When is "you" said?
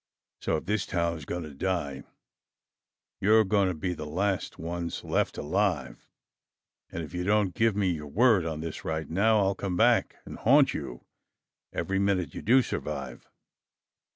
3.19-3.35, 7.13-7.23, 10.73-11.05, 12.33-12.41